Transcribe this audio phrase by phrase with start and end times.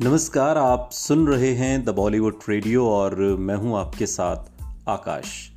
[0.00, 4.36] नमस्कार, आप सुन रहे हैं द बॉलीवुड रेडियो और मैं हूँ आपके साथ
[4.88, 5.50] आकाश।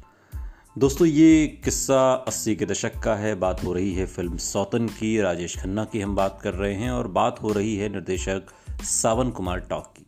[0.77, 5.21] दोस्तों, ये किस्सा अस्सी के दशक का है। बात हो रही है फ़िल्म सौतन की,
[5.21, 8.43] राजेश खन्ना की हम बात कर रहे हैं और बात हो रही है निर्देशक
[8.83, 10.05] सावन कुमार टॉक की।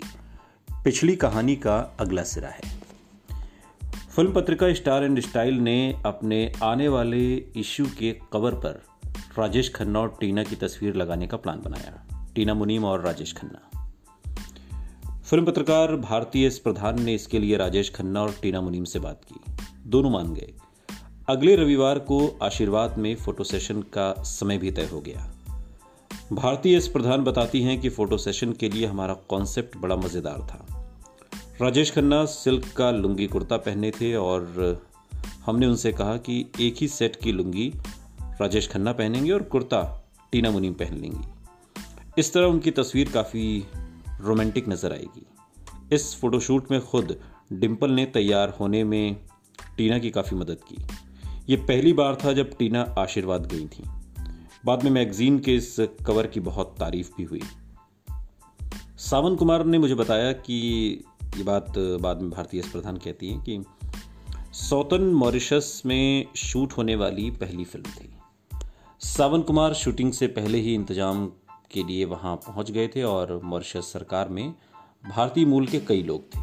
[0.83, 2.61] पिछली कहानी का अगला सिरा है।
[4.15, 8.81] फ़िल्म पत्रिका स्टार एंड स्टाइल ने अपने आने वाले इश्यू के कवर पर
[9.39, 13.78] राजेश खन्ना और टीना की तस्वीर लगाने का प्लान बनाया। टीना मुनीम और राजेश खन्ना।
[15.29, 19.35] फ़िल्म पत्रकार भारतीय प्रधान ने इसके लिए राजेश खन्ना और टीना मुनीम से बात की।
[19.87, 20.53] दोनों मान गए।
[21.29, 25.31] अगले रविवार को आशीर्वाद में फ़ोटो सेशन का समय भी तय हो गया।
[26.33, 30.89] भारतीय एस प्रधान बताती हैं कि फ़ोटो सेशन के लिए हमारा कॉन्सेप्ट बड़ा मज़ेदार था।
[31.61, 34.81] राजेश खन्ना सिल्क का लुंगी कुर्ता पहने थे और
[35.45, 37.73] हमने उनसे कहा कि एक ही सेट की लुंगी
[38.41, 41.27] राजेश खन्ना पहनेंगे और कुर्ता टीना मुनीम पहन लेंगी।
[42.17, 43.65] इस तरह उनकी तस्वीर काफ़ी
[44.21, 45.25] रोमांटिक नज़र आएगी।
[45.95, 47.19] इस फोटोशूट में खुद
[47.53, 49.15] डिम्पल ने तैयार होने में
[49.77, 50.77] टीना की काफ़ी मदद की।
[51.49, 53.83] ये पहली बार था जब टीना आशीर्वाद गई थी।
[54.65, 57.41] बाद में मैगजीन के इस कवर की बहुत तारीफ़ भी हुई।
[58.97, 60.55] सावन कुमार ने मुझे बताया कि
[61.37, 63.63] ये बात बाद में भारतीय प्रधान कहती हैं कि
[64.53, 68.09] सौतन मॉरिशस में शूट होने वाली पहली फ़िल्म थी।
[68.99, 71.31] सावन कुमार शूटिंग से पहले ही इंतज़ाम
[71.71, 74.53] के लिए वहाँ पहुँच गए थे और मॉरिशस सरकार में
[75.09, 76.39] भारतीय मूल के कई लोग थे।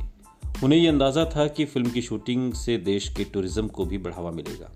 [0.65, 4.31] उन्हें यह अंदाज़ा था कि फ़िल्म की शूटिंग से देश के टूरिज़्म को भी बढ़ावा
[4.31, 4.71] मिलेगा।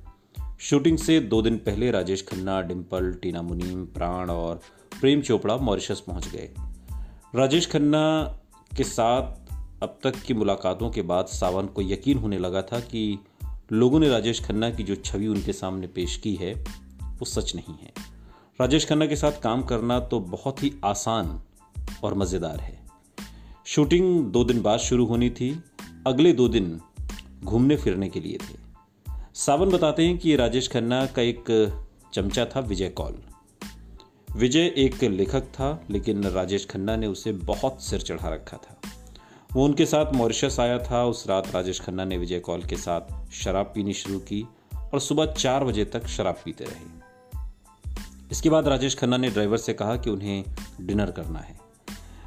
[0.61, 4.61] शूटिंग से दो दिन पहले राजेश खन्ना डिम्पल टीना मुनीम, प्राण और
[5.01, 6.51] प्रेम चोपड़ा मॉरिशस पहुँच गए।
[7.35, 8.23] राजेश खन्ना
[8.77, 9.23] के साथ
[9.83, 13.19] अब तक की मुलाकातों के बाद सावंत को यकीन होने लगा था कि
[13.73, 16.55] लोगों ने राजेश खन्ना की जो छवि उनके सामने पेश की है,
[17.19, 18.10] वो सच नहीं है।
[18.61, 21.41] राजेश खन्ना के साथ काम करना तो बहुत ही आसान
[22.05, 22.79] और मज़ेदार है।
[23.67, 25.65] शूटिंग दो दिन बाद शुरू होनी थी,
[26.07, 26.81] अगले दो दिन
[27.45, 28.59] घूमने फिरने के लिए थे।
[29.35, 31.45] सावन बताते हैं कि राजेश खन्ना का एक
[32.15, 33.19] चमचा था विजय कौल।
[34.37, 38.81] विजय एक लेखक था, लेकिन राजेश खन्ना ने उसे बहुत सिर चढ़ा रखा था।
[39.55, 43.33] वो उनके साथ मॉरिशस आया था, उस रात राजेश खन्ना ने विजय कौल के साथ
[43.33, 44.47] शराब पीनी शुरू की
[44.93, 47.00] और सुबह चार बजे तक शराब पीते रहे।
[48.33, 50.45] इसके बाद राजेश खन्ना ने ड्राइवर से कहा कि उन्हें
[50.81, 51.59] डिनर करना है,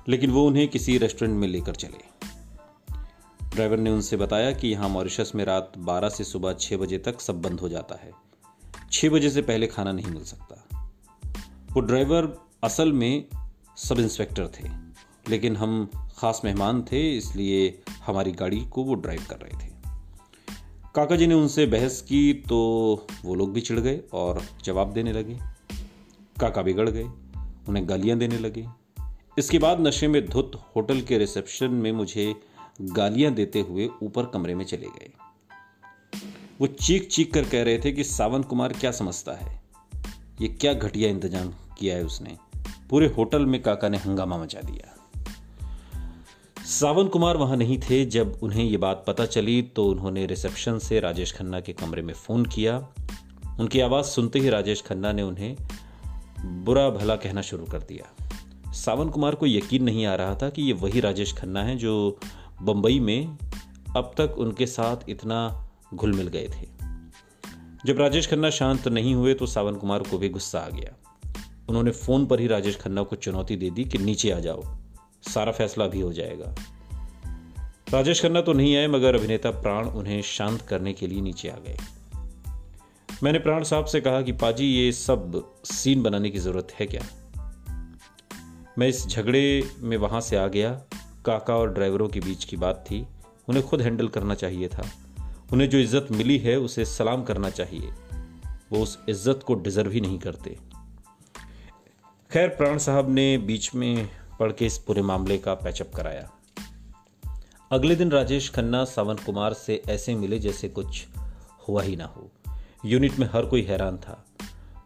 [0.07, 2.11] लेकिन वो उन्हें किसी रेस्टोरेंट में लेकर चले।
[3.49, 7.21] ड्राइवर ने उनसे बताया कि यहाँ मॉरिशस में रात 12 से सुबह 6 बजे तक
[7.21, 8.11] सब बंद हो जाता है।
[8.91, 10.89] 6 बजे से पहले खाना नहीं मिल सकता।
[11.73, 12.33] वो ड्राइवर
[12.63, 13.25] असल में
[13.77, 14.69] सब इंस्पेक्टर थे,
[15.29, 19.71] लेकिन हम खास मेहमान थे, इसलिए हमारी गाड़ी को वो ड्राइव कर रहे थे।
[20.95, 22.57] काका जी ने उनसे बहस की तो
[23.25, 25.39] वो लोग भी चिढ़ गए और जवाब देने लगे।
[26.39, 27.05] काका बिगड़ गए।
[27.69, 28.67] उन्हें गालियाँ देने लगे।
[29.39, 32.35] इसके बाद नशे में धुत होटल के रिसेप्शन में मुझे
[32.81, 35.11] गालियाँ देते हुए ऊपर कमरे में चले गए।
[36.61, 39.61] वो चीख चीख कर कह रहे थे कि सावंत कुमार क्या समझता है?
[40.41, 42.37] ये क्या घटिया इंतज़ाम किया है उसने?
[42.89, 44.89] पूरे होटल में काका ने हंगामा मचा दिया।
[46.65, 50.99] सावन कुमार वहाँ नहीं थे। जब उन्हें ये बात पता चली तो उन्होंने रिसेप्शन से
[50.99, 52.77] राजेश खन्ना के कमरे में फ़ोन किया।
[53.59, 55.57] उनकी आवाज़ सुनते ही राजेश खन्ना ने उन्हें
[56.45, 60.61] बुरा भला कहना शुरू कर दिया। सावन कुमार को यकीन नहीं आ रहा था कि
[60.61, 62.19] ये वही राजेश खन्ना है जो
[62.61, 63.37] बम्बई में
[63.97, 66.67] अब तक उनके साथ इतना घुल मिल गए थे।
[67.85, 70.93] जब राजेश खन्ना शांत नहीं हुए तो सावन कुमार को भी गुस्सा आ गया।
[71.69, 74.63] उन्होंने फ़ोन पर ही राजेश खन्ना को चुनौती दे दी कि नीचे आ जाओ,
[75.23, 76.55] सारा फैसला भी हो जाएगा।
[77.89, 81.55] राजेश खन्ना तो नहीं आए, मगर अभिनेता प्राण उन्हें शांत करने के लिए नीचे आ
[81.55, 81.77] गए।
[83.23, 87.01] मैंने प्राण साहब से कहा कि पाजी, ये सब सीन बनाने की ज़रूरत है क्या?
[88.77, 90.71] मैं इस झगड़े में वहाँ से आ गया।
[91.25, 93.07] काका और ड्राइवरों के बीच की बात थी।
[93.49, 94.85] उन्हें खुद हैंडल करना चाहिए था।
[95.53, 97.91] उन्हें जो इज़्ज़त मिली है, उसे सलाम करना चाहिए।
[98.71, 100.57] वो उस इज़्ज़त को डिजर्व ही नहीं करते।
[102.31, 104.09] खैर, प्राण साहब ने बीच में
[104.39, 106.29] पढ़ के इस पूरे मामले का पैचअप कराया।
[107.71, 111.05] अगले दिन राजेश खन्ना सावन कुमार से ऐसे मिले जैसे कुछ
[111.67, 112.31] हुआ ही ना हो।
[112.85, 114.25] यूनिट में हर कोई हैरान था।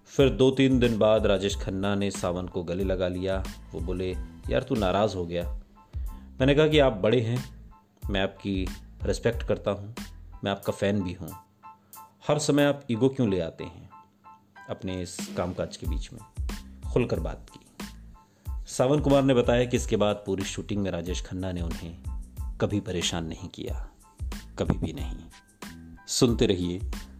[0.07, 4.11] फिर दो तीन दिन बाद राजेश खन्ना ने सावन को गले लगा लिया। वो बोले,
[4.49, 5.59] यार, तू नाराज़ हो गया।
[6.39, 7.69] मैंने कहा कि आप बड़े हैं।
[8.09, 8.67] मैं आपकी
[9.03, 9.95] रिस्पेक्ट करता हूँ।
[10.43, 11.29] मैं आपका फ़ैन भी हूँ।
[12.27, 13.89] हर समय आप ईगो क्यों ले आते हैं?
[14.69, 16.47] अपने इस कामकाज के बीच में
[16.93, 17.87] खुलकर बात की।
[18.67, 21.97] सावन कुमार ने बताया कि इसके बाद पूरी शूटिंग में राजेश खन्ना ने उन्हें
[22.61, 23.89] कभी परेशान नहीं किया।
[24.59, 25.17] कभी भी नहीं।
[26.07, 26.91] सुनते रहिए